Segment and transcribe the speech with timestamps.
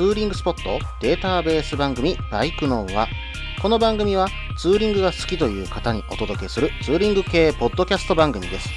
[0.00, 3.06] ツーリングスポットデータベース番組バイクノーは、
[3.60, 8.70] この番組はツーリングが好きという方にお届けするツーリング系ポッドキャスト番組です。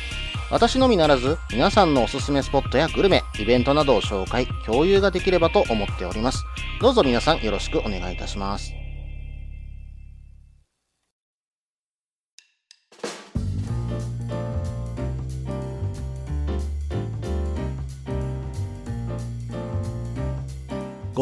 [0.51, 6.43] 私のみならず、皆さんのおすすめスポットやグルメ、イベントなどを紹介、共有ができればと思っております。
[6.81, 8.73] どうぞ皆さんよろしくお願いいたします。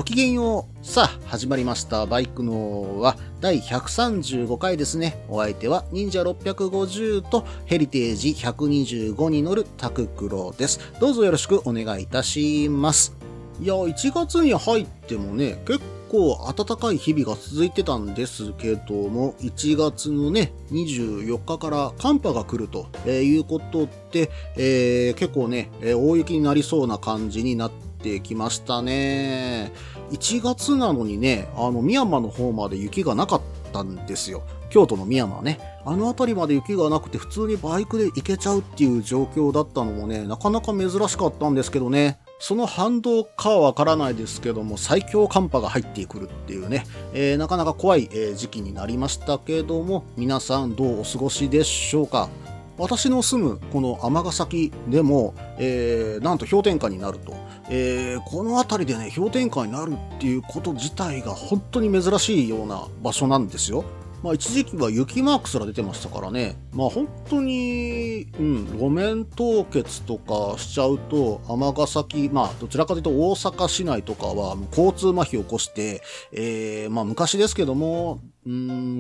[0.02, 0.84] ごきげんよう。
[0.84, 2.08] さあ、始まりました。
[2.08, 5.24] バイクのは第135回ですね。
[5.30, 10.80] お相手は忍者650とヘリテージ125に乗るタククロです。
[11.00, 13.16] どうぞよろしくお願いいたします。
[13.62, 29.72] いや、1月に入ってもね、結構暖かい日々が続いてたんですけども、1月のね、24日から寒波が来るということで、えー結構ね、大雪になりそうな感じになってきましたね。
[30.12, 34.44] 1月なのにね、あの、宮山の方まで雪がなかったんですよ。
[34.70, 35.60] 京都の宮山はね。
[35.84, 42.20] あの辺りまで雪がなくて普通にバイクで行けちゃうっていう状況だったのもね、なかなか珍しかったんですけどね。
[42.40, 52.30] その反動かはわからないですけども、最強寒波が入ってくるっていうね、えーなかなか怖い、え時期になりましたけども、皆さんどうお過ごしでしょうか？
[52.78, 57.36] 私の住むこの尼崎でも、えーなんと氷点下になると、
[57.70, 63.84] えーこの辺りでね氷点下になるっていうこと自体が本当に珍しいような場所なんですよ。
[64.24, 66.56] まあ一時期は雪マークすら出てましたからね。
[66.74, 78.20] まあ本当に、うん、路面凍結とかしちゃうと、尼崎、まあどちらかというと大阪市内とかは交通麻痺を起こして、えーまあ昔ですけども、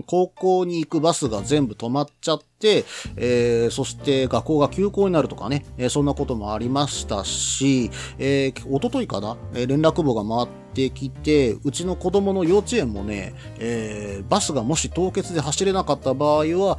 [0.06, 16.78] 高校に行くバスが全部止まっちゃって、えーそして学校が休校になるとかね、えーそんなこともありましたし、えー、一昨日かな、えー連絡簿が回ってきて、うちの子供の幼稚園もね、えーバスがもし凍結で走れなかった場合は、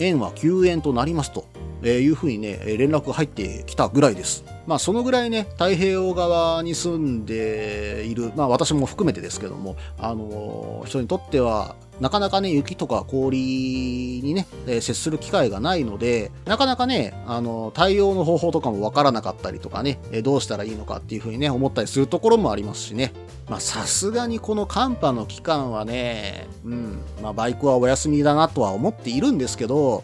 [0.00, 1.46] 園は休園となりますと。
[1.84, 4.44] えーいうふうにね、連絡が入ってきたぐらいです。
[4.66, 13.38] まあそのぐらいね、太平洋側に住んでいる、まあ私も含めてですけども、あのー人にとっては、なかなかね、雪とか氷
[14.24, 23.12] にね、えー接する機会がないので、なかなかね、あの対応の方法とかもわからなかったりとかね、えーどうしたらいいのかっていうふうにね、思ったりするところもありますしね。
[23.48, 30.02] まあさすがにこの寒波の期間はね、うん、まあバイクはお休みだなとは思っているんですけど、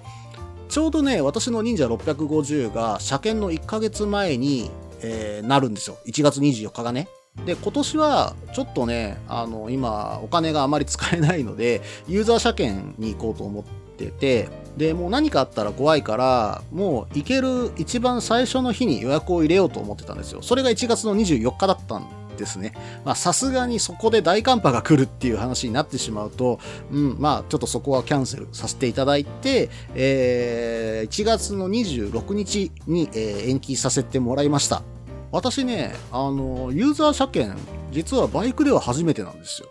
[0.69, 4.70] ちょうどね、私の忍者650が車検の1ヶ月前に、
[5.00, 5.97] えーなるんですよ。
[6.06, 7.08] 1月24日がね。
[7.47, 13.65] で、今年はちょっとね、あの、今、お金があまり使えないので、ユーザー車検に行こうと思っ
[13.97, 20.43] てて、で、もう何かあったら怖いから、もう行ける一番最初の日に予約を入れようと思ってたんですよ。
[20.43, 22.06] それが1月の24日だったん
[22.38, 22.72] ですね。
[23.04, 26.60] まあ、さすがにそこで大寒波が来るっていう話になってしまうと、
[26.91, 34.82] うん、まあ、ちょっとそこはキャンセルさせていただいて、えー1月の26日に、えー延期させてもらいました。
[35.31, 39.69] 私ね、あの、ユーザー車検、実はバイクでは初めてなんですよ。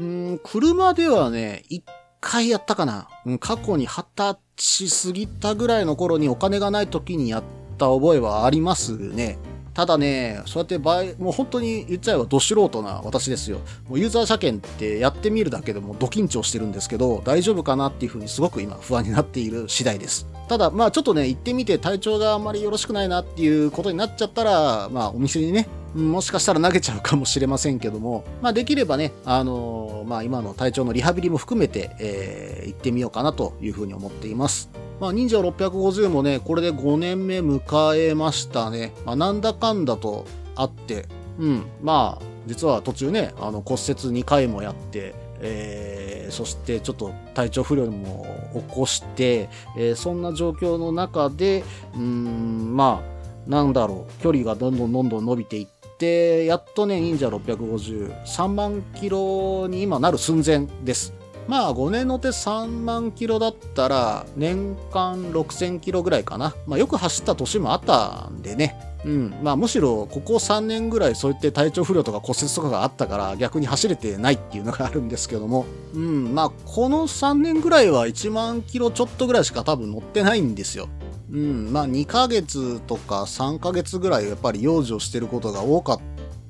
[0.00, 1.84] うん、車ではね、一
[2.20, 3.08] 回やったかな。
[3.26, 7.42] うん過去に二十歳過ぎたぐらいの頃にお金がない時にやっ
[7.78, 9.38] た覚えはありますね。
[9.78, 13.60] ただね、そうやって場合、もう本当に言っちゃえばど素人な私ですよ。
[13.88, 20.26] もうユーザー車検ってやってみるだけでもド緊張してるんですけど、大丈夫かなっていうふうにすごく今不安になっている次第です。
[20.48, 34.70] ただ、まあちょっとね、行ってみて体調があんまりよろしくないなっていうことになっちゃったら、まあお店にね、もしかしたら投げちゃうかもしれませんけども、まあできればね、あのーまあ今の体調のリハビリも含めて、えー行ってみようかなというふうに思っています。
[35.00, 38.92] まあ、忍者650もね、これで5年目迎えましたね。
[39.06, 40.26] まあ、なんだかんだと
[40.56, 41.06] あって、
[41.38, 49.48] うん、まあ、実は途中ね、あの骨折2回もやって、えーそしてちょっと体調不良も起こして、
[49.78, 51.64] えーそんな状況の中で、
[51.94, 61.12] うん、まあ、なんだろう、距離がどんどんどんどん伸びていって、やっとね、忍者650、3万キロに今なる寸前です。
[61.48, 66.54] まあ5年乗って3万キロだったら年間6000キロぐらいかな。
[66.66, 68.78] まあよく走った年もあったんでね。
[69.04, 69.34] うん。
[69.42, 75.64] まあむしろここ3年ぐらいそうやって体調不良とか骨折とかがあったから逆に走れてないっていうのがあるんですけども。
[75.94, 76.34] うん。
[76.34, 80.90] まあこの3年ぐらいは1万キロちょっとぐらいしか多分乗ってないんですよ。
[81.30, 81.72] うん。
[81.72, 86.00] まあ2ヶ月とか3ヶ月ぐらいやっぱり養生してることが多かっ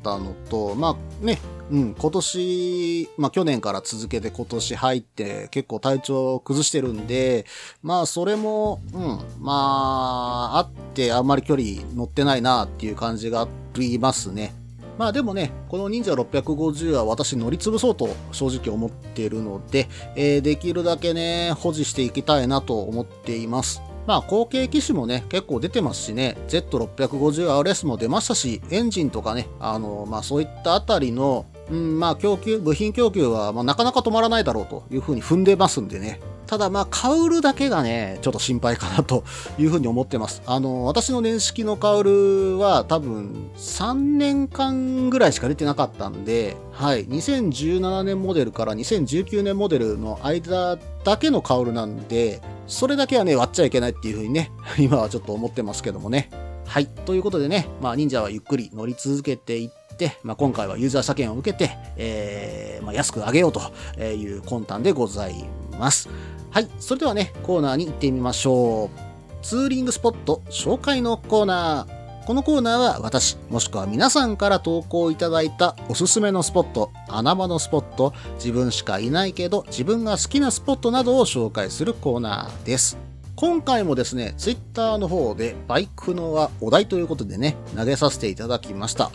[0.03, 1.39] たのと、まあね、
[1.71, 7.47] うん、今年、まあ去年から続けて今年入って結構体調崩してるんで、
[7.83, 9.03] まあそれも、うん、
[9.41, 14.55] まああってあんまり距離乗ってないなっていう感じがありますね。
[14.99, 23.81] まあでもね、この忍者650は私乗り潰そうと正直思っているので、えー、できるだけね、保持していきたいなと思っています。
[24.09, 39.25] まあ後継機種もね、結構出てますしね、Z650RS も出ましたし、エンジンとかね、あの、まあそういったあたりの、うん、まあ供給、部品供給は、まあ、なかなか止まらないだろうというふうに踏んでますんでね、ただまあ、カウルだけがね、ちょっと心配かなと
[39.59, 40.41] いうふうに思ってます。
[40.47, 56.31] あの、私の年式のカウルは多分3年間ぐらいしか出てなかったんで、はい、2017年モデルから2019年モデルの間だけのカウルなんで、それだけはね、割っちゃいけないっていうふうにね、 今はちょっと思ってますけどもね。
[56.67, 56.87] はい。
[56.87, 63.63] ということでね、まあ、忍者はゆっくり乗り続けていって、まあ、今回はユーザー車検を受けて、えー、まあ、安く上げようと
[64.03, 65.47] いう魂胆でござい
[65.79, 66.11] ます。
[66.51, 69.09] はい、それではね、コーナーに行ってみましょう。
[69.43, 71.98] ツーリングスポット紹介のコーナー。
[72.29, 82.99] このコーナーは私、もしくは皆さんから投稿いただいたおすすめのスポット、穴場のスポット、自分しかいないけど自分が好きなスポットなどを紹介するコーナーです。
[83.35, 89.11] 今回もですね、ツイッターの方でバイクのはお題ということでね、投げさせていただきました。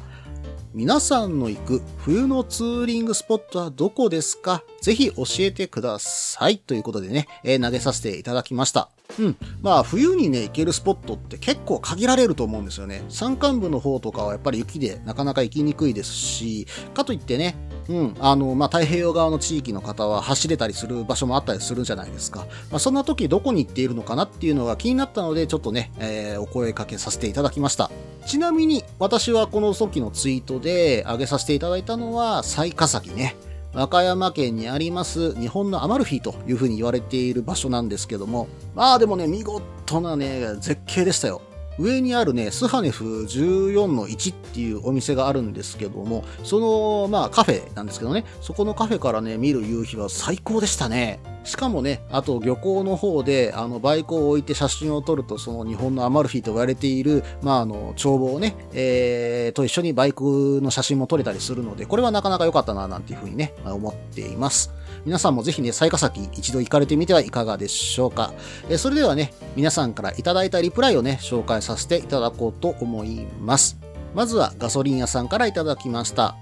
[0.73, 4.63] 皆さんの行く冬のツーリングスポットはどこですか？
[4.83, 6.57] ぜひ教えてください。
[6.57, 8.89] ということでね、えー、投げさせていただきました。
[9.17, 9.37] うん。
[9.61, 13.05] まあ、冬にね、行けるスポットって結構限られると思うんですよね。
[13.07, 17.55] 山間部の方とかはやっぱり雪でなかなか行きにくいですし、かといってね、
[17.87, 22.45] うん、あの、まあ、太平洋側の地域の方は走れたりする場所もあったりするじゃないですか。
[22.69, 27.89] まあ、そんな時どこに行っているのかなっていうのが気になったので、ちょっとね、えー、お声かけさせていただきました。
[28.25, 33.37] ちなみに、私はこの時のツイートで上げさせていただいたのは、雑賀崎ね。
[33.73, 41.41] 和歌山県にあります日本のアマルフィというふうに言われている場所なんですけども、まあでもね、見事なね、絶景でしたよ。
[41.79, 51.19] 上にあるね、スハネフ14の1っていうお店があるんですけども、その、まあカフェなんですけどね、そこのカフェからね、見る夕日は最高でしたね。
[51.43, 64.71] しかもね、あと漁港の方で、あの、バイクを置いて写真を撮ると、その日本のアマルフィと言われている、まあ、あの、帳簿をね、えー、と一緒にバイクの写真も撮れたりするので、これはなかなか良かったな、なんていうふうにね、思っています。
[65.05, 68.33] 皆さんもぜひね、雑賀崎一度行かれてみてはいかがでしょうか。
[68.69, 73.77] えそれではね、皆さんからいただいたリプライをね、紹介させていただこうと思います。
[74.13, 76.35] まずはガソリン屋さんからいただきました。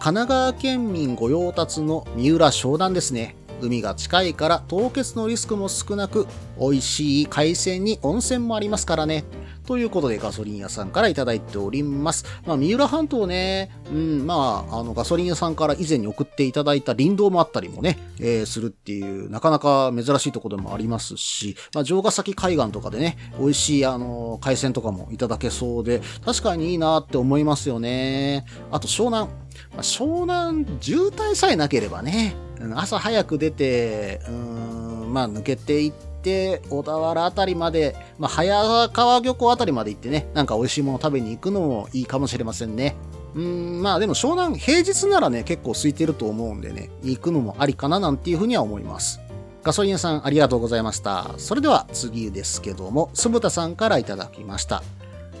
[0.00, 3.36] 奈川県民御用達の三浦商談ですね。
[3.60, 6.26] 海が近いから凍結のリスクも少なく、
[6.58, 9.24] 美味しい海鮮に温泉もありますからね。
[9.68, 12.24] ということでガソリン屋さんからいただいております。
[12.46, 28.46] まあ、三浦半島ね、うん、まあ、あの、ガソリン屋さんから以前に送っていただいた林道もあったりもね、えー、するっていう、なかなか珍しいところでもありますし、まあ、城ヶ崎海岸とかでね、美味しい、あの、海鮮とかもいただけそうで、確かにいいなって思いますよね。
[28.70, 29.28] あと、湘南。
[29.72, 32.36] まあ、湘南、渋滞さえなければね、
[32.74, 42.96] 朝早く出て、うん、まあ、抜けていって、小田原あたりまで、まあ、早川漁港あたりまで行ってね、なんか美味しいもの食べに行くのもいいかもしれませんね。
[43.34, 49.20] うん、まあでも湘南、平日ならね、結構空いてると思うんでね、行くのもありかななんていうふうには思います。
[49.62, 51.34] ガソリン屋さんありがとうございました。
[51.36, 54.82] それでは次ですけども、酢豚さんからいただきました。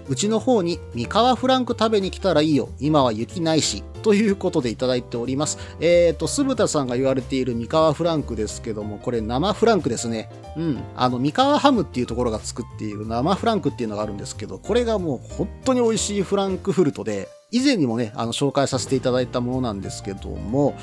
[0.08, 2.70] うちの方に三河フランク食べに来たらいいよ。
[2.80, 3.82] 今は雪ないし。
[4.02, 5.58] ということでいただいております。
[5.80, 10.30] えっ、ー、と、酢豚さんが言われている三河フランクですけども、これ生フランクですね。
[10.56, 10.78] うん。
[10.96, 20.74] あの、三河ハムっていうところが作っている生フランクっていうのがあるんですけど、これがもう本当に美味しいフランクフルトで、以前にもね、あの、紹介させていただいたものなんですけども、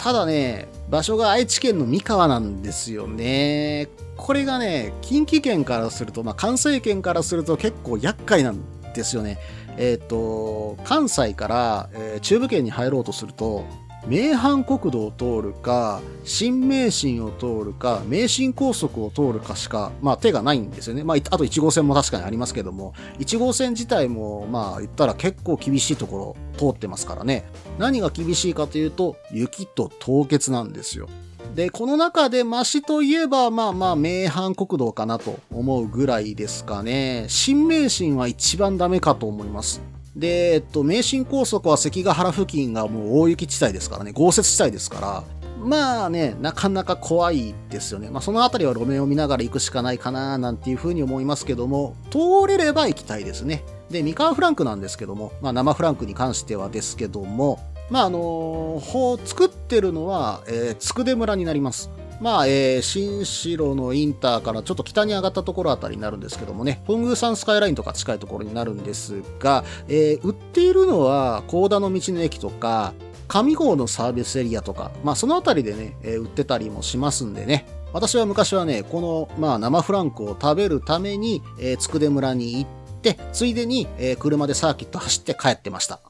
[0.00, 3.86] ただね、場所が愛知県の三河なんですよね。
[4.16, 8.62] これがね、近畿圏からすると、まあ、関西圏からすると結構厄介なん
[8.94, 9.36] ですよね。
[9.76, 13.66] えっ、ー、と、関西から、えー、中部圏に入ろうとすると、
[14.10, 21.04] 名阪国道を通るか、新名神を通るか、名神高速を通るかしか、まあ手がないんですよね。
[21.04, 27.44] まあ、あと1号線も確かにありますけども、1号線自体も、まあ言ったら結構厳しいところ通ってますからね。
[27.78, 31.08] 何が厳しいかというと、雪と凍結なんですよ。
[31.54, 37.26] で、この中でマシといえば、まあまあ、名阪国道かなと思うぐらいですかね。
[37.28, 39.80] 新名神は一番ダメかと思います。
[40.16, 45.24] で、えっと、名神高速は関ヶ原付近がもう大雪地帯ですからね、豪雪地帯ですから、
[45.62, 48.08] まあね、なかなか怖いですよね。
[48.10, 53.62] まあそのあたりは路面を見ながら行くしかないかな、なんていうふうに思いますけども、通れれば行きたいですね。
[53.90, 61.90] で、三河フランクなんですけども、まあ生フランクに関してはですけども、まああのー、作ってるのは、えー、つくで村になります。
[62.20, 72.92] まあ、えー、新城のインターからちょっと北に上がったところあたりになるんですけどもね、本宮山スカイラインとか近いところになるんですが、えー、売っているのは、高田の道の駅とか、
[73.26, 86.00] 上郷のサービスエリアとか、まあそのあたりでね、えー、売ってたりもしますんでね、私は昔はね、この、まあ、生フランクを食べるために、えー、つくで村に行って、ついでに、えー、車でサーキット走って帰ってました。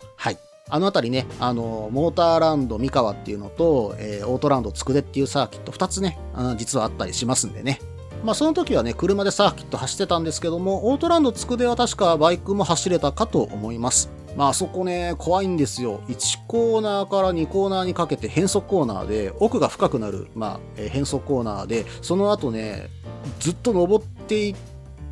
[0.70, 7.80] あのあたりね、あの、モーターランド三河っていうのと、えー、オートランドつくでっていうサーキット2つね、あ実はあったりしますんでね。
[8.24, 14.10] まあその時はね、車でサーキット走ってたんですけども、オートランドつくでは確かバイクも走れたかと思います。
[14.36, 16.00] まああそこね、怖いんですよ。
[16.08, 22.90] 1コーナーから2コーナーにかけて変速コーナーで、奥が深くなる、まあ、えー、変速コーナーで、その後ね、
[23.38, 24.54] ずっと登っていっ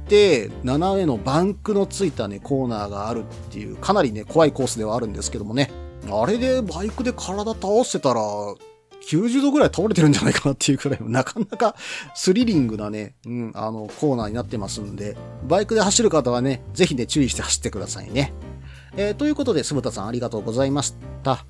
[0.09, 5.71] て、斜めのバンクのついたね、コーナーがあるっていう、かなりね、怖いコースではあるんですけどもね。
[6.11, 8.21] あれでバイクで体倒してたら、
[9.09, 11.77] 90度ぐらい倒れてるんじゃないかなっていうくらい、なかなか
[12.15, 18.33] スリリングなね、うん、あの、コーナーになってますんで、バイクで走る方はね、ぜひね、注意して走ってくださいね。
[18.97, 21.45] えー、ということで、鈴田さんありがとうございました。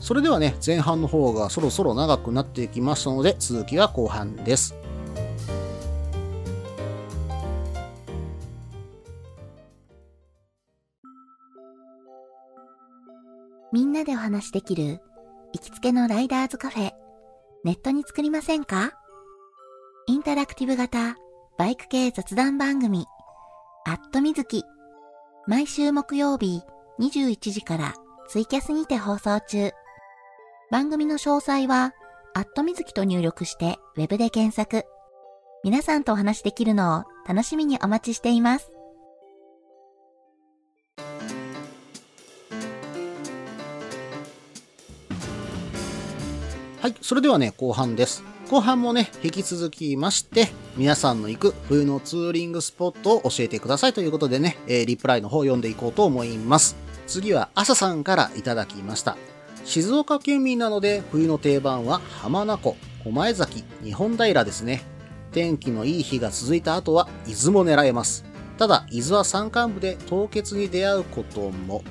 [0.00, 4.74] それではね、前半の方がそろそろ長くなっていきますので、続きは後半です。
[13.72, 15.00] みんなでお話しできる
[15.52, 16.92] 行きつけのライダーズカフェ、
[17.64, 18.92] ネットに作りませんか？
[20.06, 21.16] インタラクティブ型
[21.58, 23.06] バイク系雑談番組、
[23.86, 24.64] アットみずき。
[25.46, 26.62] 毎週木曜日
[27.00, 27.94] 21時から
[28.28, 29.70] ツイキャスにて放送中。
[30.70, 31.92] 番組の詳細は、
[32.34, 34.84] アットみずきと入力してウェブで検索。
[35.64, 38.70] 皆さんとお話しできるのを楽しみにお待ちしています。
[46.86, 48.22] はい、それではね、後半です。
[48.48, 56.76] 後半もね、引き続きまして、皆さんの行く冬のツーリングスポットを教えてくださいということでね、えー、リプライの方を読んでいこうと思います。
[57.08, 59.16] 次は朝さんからいただきました。
[59.64, 64.84] 静岡県民なので冬の定番は浜名湖、小前崎、日本平ですね。
[65.32, 68.24] 天気のいい日が続いた後は伊豆も狙えます。
[68.58, 71.82] ただ、伊豆は山間部で凍結に出会うことも。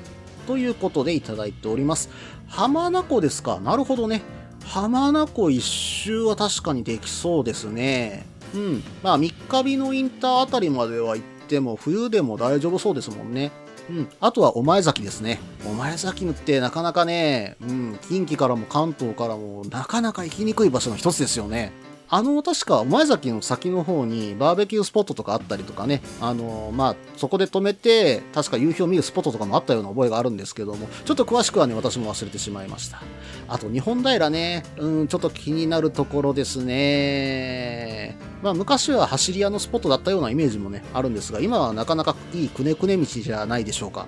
[0.47, 2.09] ということでいただいております。
[2.47, 3.59] 浜名湖ですか？
[3.59, 4.21] なるほどね。
[4.65, 8.25] 浜名湖一周は確かにできそうですね。
[8.53, 8.83] うん。
[9.03, 13.51] まあ、三日日のインターあたりまでは行っても、冬でも大丈夫そうですもんね。
[13.89, 14.07] うん。
[14.19, 15.39] あとは、お前崎ですね。
[15.65, 21.71] お前崎ってなかなかね、うん、近畿からも関東からもなかなか行きにくい場所の一つですよね。
[22.09, 33.01] あの、確か、前崎の先の方にバーベキュースポットとかあったりとかね、あの、まあ、そこで止めて、確か夕日を見るスポットとかもあったような覚えがあるんですけども、ちょっと詳しくはね、私も忘れてしまいました。
[33.47, 38.17] あと、日本平ね、うん、ちょっと気になるところですね。
[38.43, 44.07] まあ、昔は走り屋のスポットだったようなイメージもね、あるんですが、今はなかなかいいくねくね道じゃないでしょうか。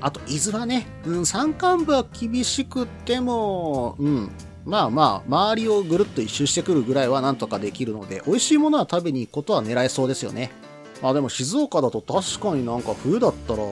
[0.00, 4.30] あと、伊豆はね、うん、山間部は厳しくても、うん、
[4.66, 10.50] まあまあ、周りをぐるっと一周してくるぐらいはなんとかできるので、美味しいものは食べに行くことは狙えそうですよね。
[11.02, 13.62] まあでも静岡だと確かになんか冬だったら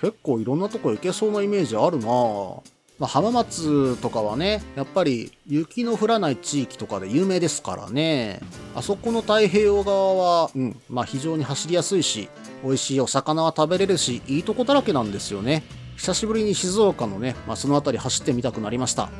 [0.00, 8.40] 結構いろんなとこ行けそうなイメージあるなまあ、浜松とかはね、やっぱり雪の降らない地域とかで有名ですからね。
[8.74, 12.28] あそこの太平洋側は、うん、まあ非常に走りやすいし、
[12.62, 15.62] 美味しいお魚は食べれるし、いいとこだらけなんですよね。
[15.96, 19.10] 久しぶりに静岡のね、まあ、その辺り走ってみたくなりました。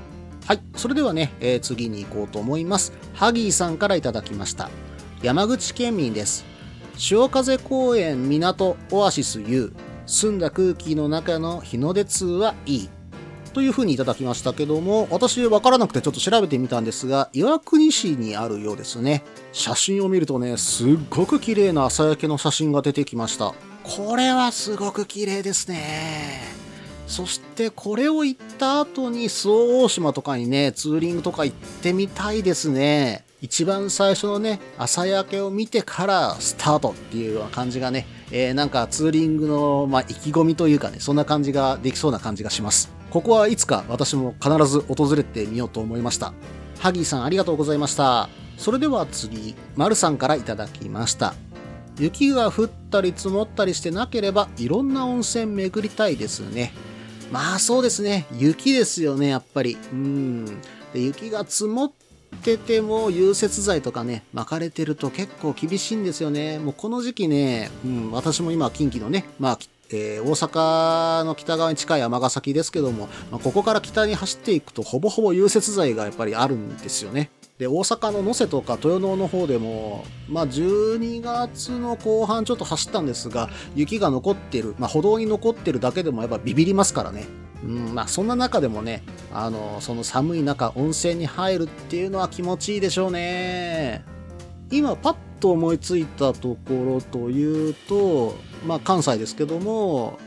[0.50, 0.61] はい。
[0.75, 2.92] それではね、えー、次に行こうと思います。
[3.14, 4.69] ハギーさんからいただきました。
[5.23, 6.45] 山口県民です。
[6.97, 9.73] 潮風公園港オアシス U
[10.07, 12.90] 澄んだ空気の中の日の出通はいい。
[13.54, 19.23] という風にいただきましたけども、私わからなくてちょっと調べてみたんですが、岩国市にあるようですね。
[19.52, 23.54] 写真を見るとね、すっごく綺麗な朝焼けの写真が出てきました。
[23.85, 26.70] これはすごく綺麗ですね。
[27.11, 33.25] そしてこれを行った後に周防大島とかにね、ツーリングとか行ってみたいですね。
[33.43, 42.93] 一番最初のね、朝焼けを見てからスタートっていうような感じがね、えー、なんかツーリングの、まあ、意気込みというかね、そんな感じができそうな感じがします。
[43.11, 46.33] ここはいつか私も必ず訪れてみようと思いました。
[46.79, 48.29] ハギーさんありがとうございました。
[48.57, 51.35] それでは次、マルさんからいただきました。
[51.99, 56.73] 雪が降ったり積もったりしてなければいろんな温泉巡りたいですね。
[57.31, 58.27] まあそうですね。
[58.33, 59.77] 雪ですよね、やっぱり。
[59.93, 60.45] うん。
[60.93, 61.93] で雪が積もっ
[62.43, 66.59] てても融雪剤とかね、巻かれてると結構厳しいんですよね。
[66.59, 69.59] もうこの時期ね、うん、私も今近畿のね、まあ、
[69.91, 77.31] えー、大阪の北側に近い尼崎ですけども、まあ、ここから北に走っていくとほぼほぼ融雪剤がやっぱりあるんですよね。
[77.61, 87.26] で、大阪の能勢とか豊能の方でも、まあ、12月の後半ちょっと走ったんですが、雪が残ってる、まあ、歩道に残ってるだけでもやっぱビビりますからね。
[87.62, 94.07] うん、まあ、そんな中でもね、あの、その寒い中、温泉に入るっていうのは気持ちいいでしょうね。
[94.71, 98.37] 今、パッと思いついたところというと、
[98.67, 100.19] まあ、関西ですけども、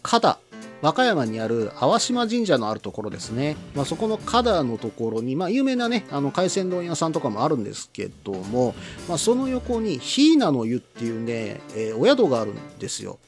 [0.00, 0.38] 加田
[0.82, 3.56] 和歌山にある淡島神社のあるところですね。
[3.74, 8.74] まあ、そこの花壇のところに、まあ、有名なね、あの、海鮮丼屋さんとかもあるんですけども、
[9.08, 13.20] まあ、その横に、ひーなの湯っていうね、えー、お宿があるんですよ。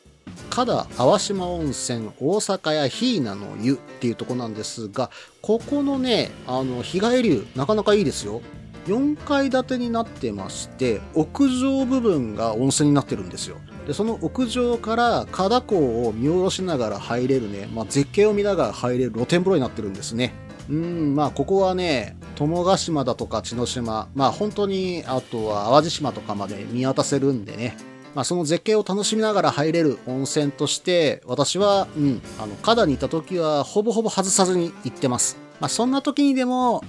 [0.51, 8.43] 加田淡島温泉大阪屋ひーなの湯っていうとこなんですが、ここのね、あの、日帰り湯、なかなかいいですよ。
[8.87, 13.59] 4階建てになってまして、屋上部分が温泉になってるんですよ。
[13.87, 20.33] でその屋上から加港を見下ろしながら入れるね、まあ、絶景を見ながら入れる露天風呂になってるんですね。
[20.71, 27.77] うん、まあ、ここはね、友ヶ島だとか千野島、まあ、本当に、あとは淡路島とかまで見渡せるんでね、
[28.15, 35.37] まあ、その絶景を楽しみながら入れる温泉として、私は、うん、あの、加田にいた時は、ほぼほぼ外さずに行ってます。
[35.61, 36.83] まあ、そんな時にでも、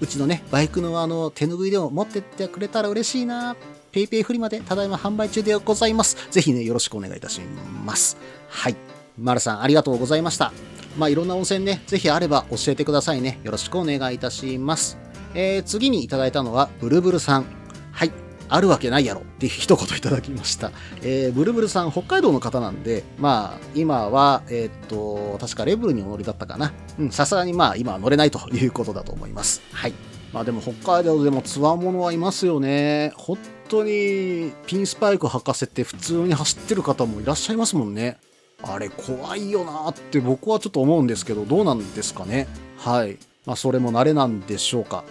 [0.00, 3.54] うちのね、バイクのあの、手拭いでも持ってってくれたら嬉しいな
[3.92, 6.16] PayPay フリマでただいま販売中でございます。
[6.30, 7.40] ぜひね、よろしくお願いいたし
[7.84, 8.16] ます。
[8.48, 8.76] はい。
[9.18, 10.52] まるさん、ありがとうございました。
[10.96, 13.40] まあ、いろんな温泉ね、ぜひあれば教えてくださいね。
[13.42, 14.96] よろしくお願いいたします。
[15.34, 17.46] えー、次にいただいたのは、ブルブルさん。
[17.92, 18.12] はい。
[18.48, 20.70] あるわけないやろって一言いただきました。
[21.02, 26.72] えー、ブルブルさん、北海道の方なんで、まあ、今は、えー、っと、確かレブルにお乗りだったかな。
[26.98, 29.62] うん、さすがにまあ、今は乗れないということだと思います。
[29.72, 29.92] はい。
[30.32, 33.12] まあでも北海道でもつわものはいますよね。
[33.16, 33.36] 本
[33.70, 38.18] 当にピンスパイク履かせて普通に走ってる方もいらっしゃいますもんね。
[38.62, 42.46] あれ怖いよなって僕はちょっと思うんですけど、どうなんですかね。
[42.76, 43.16] はい。
[43.46, 45.04] まあそれも慣れなんでしょうか。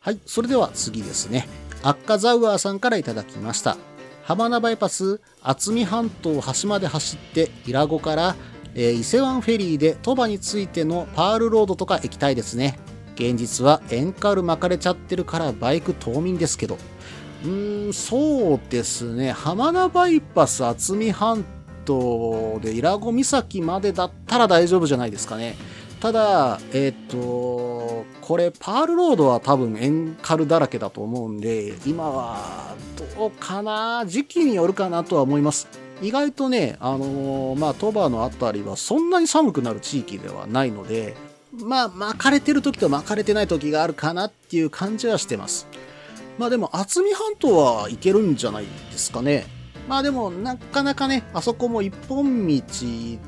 [0.00, 0.18] はい。
[0.26, 1.48] それでは次ですね。
[1.82, 3.78] アッカザウアーさんからいただきました。
[4.24, 8.36] 浜名バイパス、渥美半島端まで走って、伊良湖から、
[8.74, 12.78] えー、伊勢湾フェリーで鳥羽についてのパールロードとか行きたいですね。
[13.14, 16.78] 現実はエンカール巻かれちゃってるからバイク冬眠ですけど。
[17.44, 19.32] うーん、そうですね。
[19.32, 21.44] 浜名バイパス渥美半
[21.84, 25.56] 島で伊良湖岬までだったら大丈夫じゃないですかね。
[26.00, 32.74] ただ、えっ、ー、と、これ、パールロードは多分エンカルだらけだと思うんで、今は、
[33.18, 34.04] どうかな？
[34.06, 35.68] 時期によるかなとは思います。
[36.00, 41.14] 意外とね、あのー、まあ、鳥羽のあたりはそんなに寒くなる地域ではないので、
[41.52, 45.66] まあ、巻かれてる時と巻かれてない時があるかなっていう感じはしてます。
[46.40, 49.46] まあでも、渥美半島はいけるんじゃないですかね。
[49.86, 52.62] まあでも、なかなかね、あそこも一本道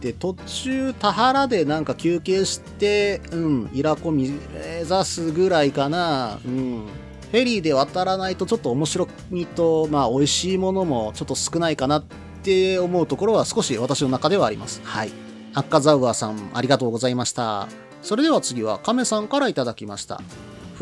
[0.01, 6.39] で途中田原でなんか休憩して、うん、イラコ目指すぐらいかな。
[6.43, 6.87] うん。
[7.31, 12.05] フェリーで渡らないとちょっと面白みと、まあ美味しいものもちょっと少ないかなっ
[12.43, 14.81] て思うところは少し私の中ではあります。
[14.85, 15.13] はい。
[15.53, 17.69] アッカザウアーさん、ありがとうございました。
[18.01, 20.23] それでは次は亀さんからいただきました。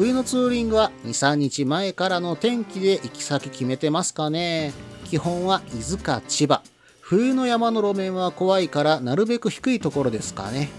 [0.01, 4.73] 冬のツーリングは2、3日前からの天気で行き先決めてますかね
[5.05, 6.63] 基本は伊豆か千葉。
[7.03, 10.71] 冬の山の路面は怖いからなるべく低いところですかね。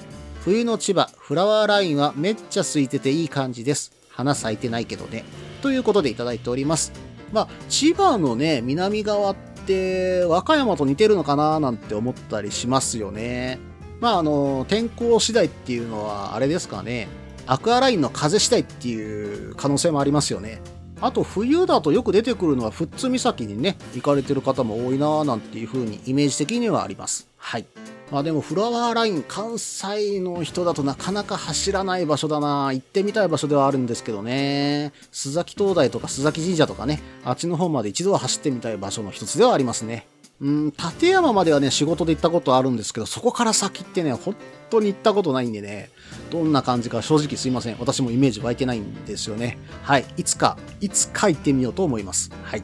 [0.44, 3.92] 冬の千葉、フラワーラインはめっちゃ空いてていい感じです。
[4.10, 5.24] 花咲いてないけどね。
[5.62, 6.92] ということでいただいております。
[7.32, 9.36] まあ、千葉のね、南側っ
[9.68, 13.60] て和歌山と似てるのかななんて思ったりしますよね。
[14.00, 17.21] まあ、あの、天候次第っていうのは、あれですかね。
[17.48, 20.62] アクアラインの風次第っていう可能性もありますよね。
[21.02, 27.28] あと、冬だとよく出てくるのは、富津岬にね、行かれてる方も多いなーなんていう風にイメージ的にはあります。
[27.38, 27.66] はい。
[28.12, 34.94] まあでも、フラワーライン、関西の人だとなかなか走らない場所だな行ってみたい場所ではあるんですけどね。
[35.12, 40.06] 須崎灯台とか須崎神社とかね、あっちの方まで一度は走ってみたい場所の一つではありますね。
[40.42, 44.36] うん、立山まではね、仕事で行ったことあるんですけど、そこから先ってね、本
[44.72, 45.92] 当に行ったことないんでね、
[46.32, 47.78] どんな感じか正直すいません。
[47.80, 49.60] 私もイメージ湧いてないんですよね。
[49.84, 50.06] はい。
[50.18, 52.32] いつか、いつか行ってみようと思います。
[52.44, 52.64] はい。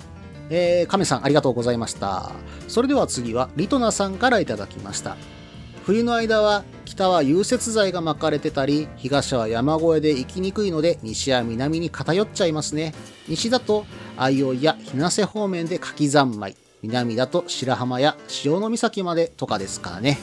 [0.50, 2.32] えー、亀さんありがとうございました。
[2.68, 5.16] それでは次は、リトナさんからいただきました。
[5.86, 12.96] 冬の間は、北は融雪剤が巻かれてたり、東は山越えで行きにくいので、西や南に偏っちゃいますね。
[13.28, 13.86] 西だと、
[14.18, 16.56] 相生や日生方面で柿三昧。
[16.82, 20.18] 南だと白浜や潮岬までとかですからね。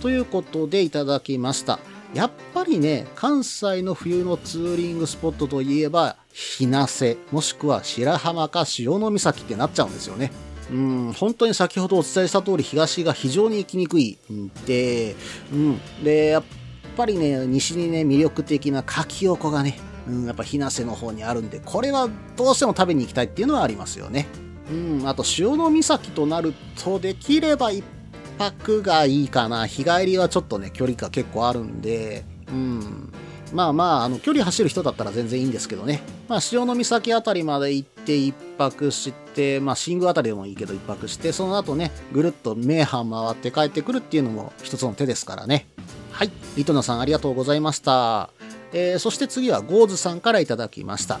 [0.00, 1.78] ということでいただきました。
[2.14, 10.32] やっぱりね、関西の冬のツーリングスポットといえば、日生、もしくは白浜か潮岬ってなっちゃうんですよね。
[10.70, 15.16] うん、本当に先ほどお伝えした通り東が非常に行きにくいんで、
[15.52, 15.80] うん。
[16.02, 16.44] で、やっ
[16.96, 24.26] ぱりね、西にね、魅力的な柿横がね、うん、やっぱ日生の方にあるんで、これはどうしても食べに行きたいっていうのはありますよね。
[24.70, 27.84] うん、あと潮岬となると、できれば一
[28.38, 29.66] 泊がいいかな。
[29.66, 33.12] 日帰りはちょっとね、距離が結構あるんで、うん。
[33.52, 36.02] まあまあ、あの、距離走る人だったら全然いいんですけどね。
[36.28, 45.66] まあ、潮岬あたりまで行って一泊して、まあ、新宮あたりでもいいけど一泊して、その後ね、ぐるっと名阪回って帰ってくるっていうのも一つの手ですからね。
[46.12, 46.30] はい。
[46.56, 48.30] リトナさんありがとうございました。
[48.72, 51.20] えー、そして次はゴーズさんからいただきました。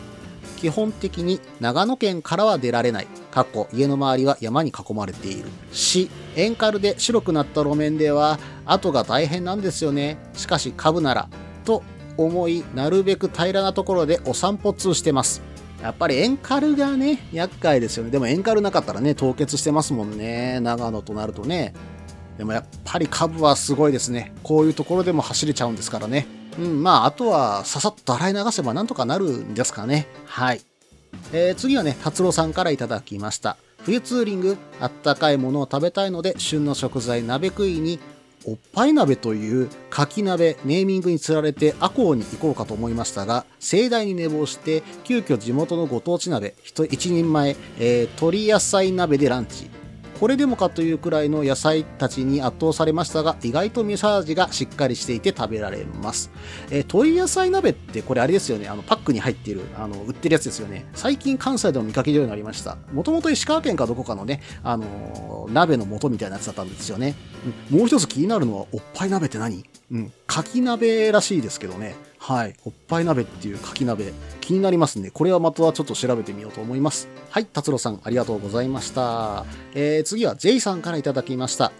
[0.58, 3.06] 基本的に長野県からは出られない。
[3.30, 5.48] かっこ家の周りは山に囲まれている。
[5.70, 10.18] し、エンカルで白くなった路面では後が大変なんですよね。
[10.34, 11.28] しかし株なら。
[11.64, 11.84] と
[12.16, 15.42] 思い、なるべく平らなところでお散歩通してます。
[15.80, 18.10] やっぱりエンカルがね、厄介ですよね。
[18.10, 20.58] でもエンカルなかったらね、凍結してますもんね。
[20.58, 21.72] 長野となるとね。
[22.36, 24.32] でもやっぱり株はすごいですね。
[24.42, 26.26] こういうところでも走れちゃうんですからね。
[26.58, 30.06] うん、まあ、あとはささっと洗い流せばなんとかなるんですかね。
[30.26, 30.60] はい。
[31.32, 33.56] えー、次はね、達郎さんからいただきました。
[33.84, 38.00] 冬ツーリング、あったかいものを食べたいので、旬の食材鍋食いに
[38.44, 49.68] おっぱい鍋というかき鍋ネーミングにつられて赤穂に行こうかと思いましたが盛大に寝坊して急遽地元のご当地鍋1人前、えー、鶏野菜鍋でランチ
[50.18, 56.30] これでもかというくらいの野菜たちに圧倒されましたが、意外と味噌味がしっかりしていて食べられます。
[56.70, 60.86] えー、鶏野菜鍋ってこれあれですよね、あのパックに入っている、あの、売ってるやつですよね。
[60.94, 62.78] 最近関西でも見かけるようになりました。
[62.92, 67.14] もともと石川県かどこかのね、あのー、鍋の素みたいなやつだったんですよね。
[67.70, 69.64] うん、もう一つ気になるのは、おっぱい鍋って何？
[69.92, 71.94] うん、かき鍋らしいですけどね。
[72.28, 72.54] はい。
[72.66, 74.12] おっぱい鍋っていうかき鍋。
[74.42, 75.10] 気になりますね。
[75.10, 77.08] これはまたちょっと調べてみようと思います。
[77.30, 77.46] はい。
[77.46, 79.46] 達郎さん、ありがとうございました。
[79.74, 81.72] えー、次は J さんから頂きました。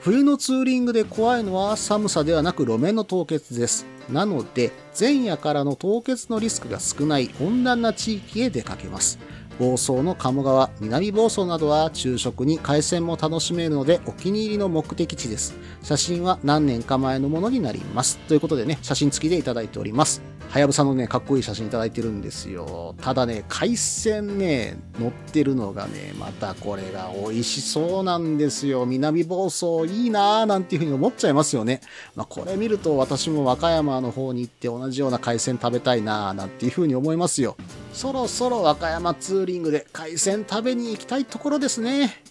[0.00, 3.86] 冬のツーリングで怖いのは寒さではなく路面の凍結です。
[4.08, 9.18] なので、前夜からの凍結のリスクが少ない温暖な地域へ出かけます。
[9.58, 15.56] 房総の鴨川、南房総などは昼食に海鮮も楽しめるのでお気に入りの目的地です。
[15.82, 18.18] 写真は何年か前のものになります。
[18.28, 20.37] ということでね、写真付きでいただいております。
[20.48, 22.94] はやぶさのね、かっこいい写真いただいてるんですよ。
[23.02, 28.86] ただね、海鮮ね、乗ってるのがね、またこれが美味しそうなんですよ。
[28.86, 31.82] 南房総いいなーなんていうふうに思っちゃいますよね。
[32.16, 37.58] まあ、これ見ると私も和歌山の方に行って同じような海鮮食べたいなーなんていうふうに思いますよ。
[37.92, 42.22] そろそろ和歌山ツーリングで海鮮食べに行きたいところですね。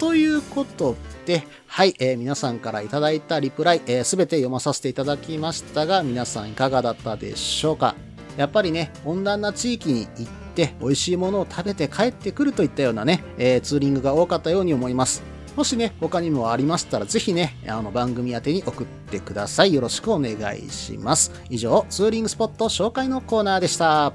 [0.00, 0.96] ということ
[1.28, 7.94] で、はい、えー、皆さんからいただいたリプライ、す、えー、べ、て読まさせていただきましたが、皆さんいかがだったでしょうか？
[8.38, 15.22] やっぱりね、温暖な地域に行って美味しいものを食べて帰ってくるといったようなね、えー、ツーリングが多かったように思います。
[15.54, 19.74] もしね、他にもありましたら、ぜひね、あの番組宛てに送ってください。
[19.74, 21.30] よろしくお願いします。
[21.50, 24.14] 以上、ツーリングスポット紹介のコーナーでした。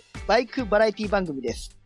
[0.31, 1.77] バイクバラエティ番組です。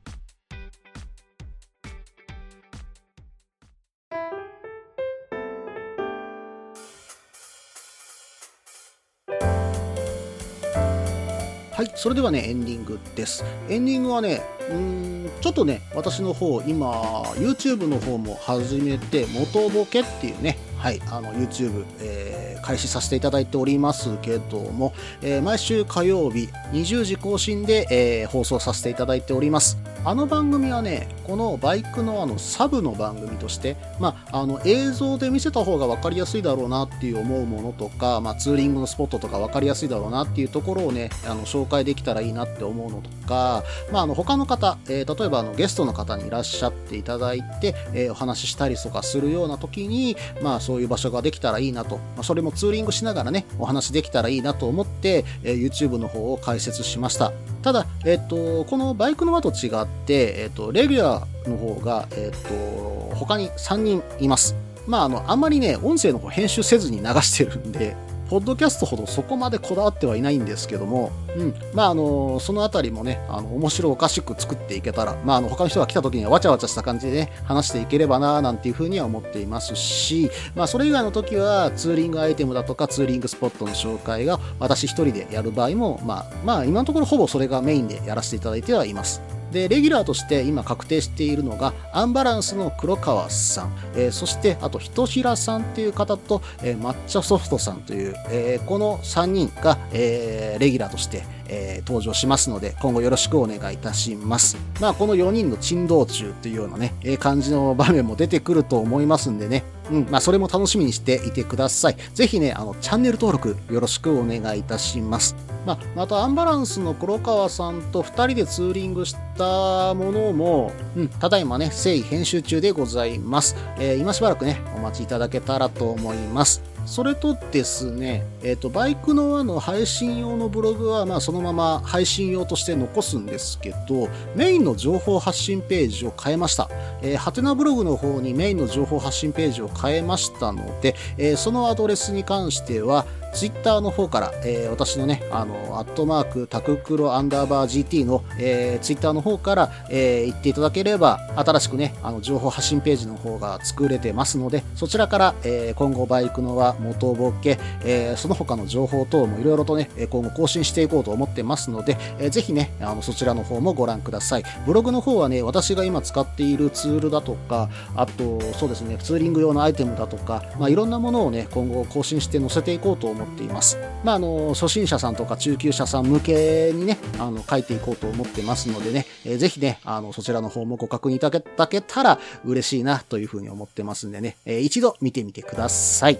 [11.71, 13.43] はい、それではね、エンディングです。
[13.67, 29.94] エンディングはね、うん、ちょっとね、私の方、今、YouTube の方も始めて、元ボケっていうね、はい、あの YouTube、えー、開始させていただいておりますけども、えー、毎週火曜日20時更新で、えー、放送させていただいております。
[30.07, 57.33] あの番組はね、このバイクのあのサブの番組として、まあ、あの映像で見せた方が分かりやすいだろうなっていう思うものとか、まあ、ツーリングのスポットとか分かりやすいだろうなっていうところをね、あの紹介できたらいいなって思うのとか、まあ、あの他の方、えー、例えばあのゲストの方にいらっしゃっていただいて、えー、お話ししたりとかするような時に、まあ、そういう場所ができたらいいなと、まあ、それもツーリングしながらね、お話できたらいいなと思って、えー、YouTube の方を開設しました。
[57.65, 64.55] ただ、えっ、と、このバイクの輪と違って、えっ、と、レギュラーの方が、えっ、と、他に3人います。
[64.85, 67.95] まあ、あの、あんまりね、音声の方編集せずに流してるんで、
[68.29, 71.53] ポッドキャストほどそこまでこだわってはいないんですけども、うん。
[71.73, 89.21] まあ、あの、そのあたりもね、あの、面白おかしく作っていけたら、まあ、あの、他の人が来た時にはわちゃわちゃした感じでね、話していければな、なんていうふうには思っていますし、まあ、それ以外の時は、ツーリングアイテムだとか、ツーリングスポットの紹介が、私一人でやる場合も、まあ、まあ、今のところほぼそれがメインでやらせていただいてはいます。
[89.55, 104.57] で、レギュラーとして今確定しているのが、アンバランスの黒川さん、えーそして、あと、人平さんっていう方と、えー抹茶ソフトさんという、えーこの3人が、えレギュラーとして、えー登場しますので、今後よろしくお願いいたします。
[104.81, 111.97] まあ、この4人の珍道中っていうようなね、えー感じの場面も出てくると思いますんでね、うん、まあ、それも楽しみにしていてください。
[112.13, 115.35] ぜひね、あの、チャンネル登録よろしくお願いいたします。
[115.65, 123.55] まあ、またアンバランスの黒川さんと2人でツーリングしたものも、うん、ただいまね、誠意編集中でございます。
[123.79, 126.74] えー今しばらくね、お待ちいただけたらと思います。
[126.85, 136.69] それとですね、えっ、と、バイクの輪の配信用のブログは、まあ、そのまま配信用として残すんですけど、メインの情報発信ページを変えました。
[137.01, 164.43] えー、ハテナブログの方にメインの情報発信ページを変えましたので、えーそのアドレスに関しては、ツイッターの方から、えー私のね、あの、アットマーク、タククロアンダーバー GT の、えーツイッターの方から、えー言っていただければ、新しくね、あの、情報発信ページの方が作れてますので、そちらから、えー今後バイクのは元ボケ、えーその他の情報等もいろいろとね、今後更新していこうと思ってますので、えーぜひね、あの、そちらの方もご覧ください。
[164.65, 173.77] ブログの方はね、私が今使っているツールだとか、あと、そうですね、ツーリング用のアイテムだとか、まあ、いろんなものをね、今後更新して載せていこうと思っています。
[174.03, 186.19] まあ、あの、初心者さんとか中級者さん向けにね、あの、書いていこうと思ってますのでね、えーぜひね、あの、そちらの方もご確認いただけたら嬉しいなというふうに思ってますんでね、えー一度見てみてください。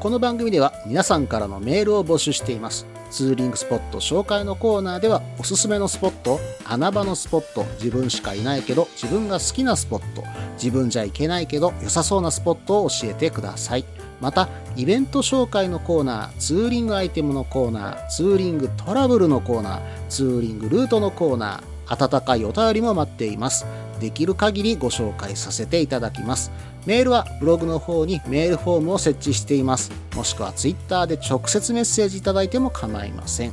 [0.00, 2.86] この番組では皆さんからのメールを募集しています。
[3.10, 13.84] ツーリングスポット紹介のコーナーではおすすめのスポット、穴場のスポット、自分しかいないけど自分が好きなスポット、自分じゃ行けないけど良さそうなスポットを教えてください。
[14.22, 23.66] また、イベント紹介のコーナー、ツーリングアイテムのコーナー、ツーリングトラブルのコーナー、ツーリングルートのコーナー、温かいお便りも待っています。
[24.00, 26.52] できる限りご紹介させていただきます。
[26.86, 29.90] メールはブログの方にメールフォームを設置しています。
[30.14, 33.52] もしくはツイッターで直接メッセージいただいても構いません。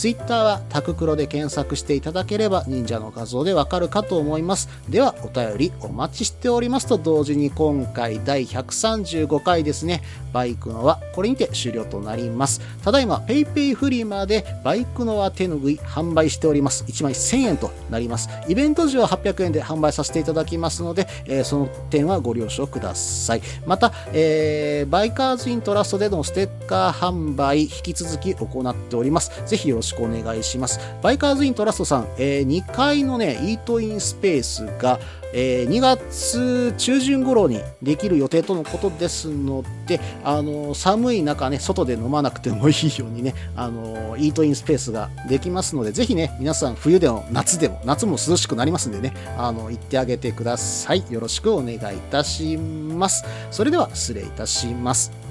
[0.00, 4.70] ツイッターはタククロで検索していただければ忍者の画像でわかるかと思います。
[4.88, 12.62] ではお便りお待ちしておりますと同時に今回第135回ですね、バイクのはこれにて終了となります。
[12.82, 16.82] ただいま PayPay フリマでバイクのは手ぬぐい販売しております。
[16.84, 18.30] 1枚1000円となります。
[18.48, 23.42] イベント時は800円で販売させていただきますので、えーその点はご了承ください。
[23.66, 29.30] また、えーバイカーズイントラストでのステッカー販売引き続き行っております。
[29.44, 30.80] ぜひよろしくしくお願いします。
[31.02, 34.98] バイカーズイントラストさん、えー2階のね、イートインスペースが、
[35.32, 51.04] えー2月中旬頃にできる予定とのことですので、あの寒い中ね、外で飲まなくてもいいようにね、あのイートインスペースができますので、ぜひね、皆さん冬でも夏でも、夏も涼しくなりますんでね、あの、行ってあげてください。
[51.10, 53.24] よろしくお願いいたします。
[53.50, 55.29] それでは失礼いたします。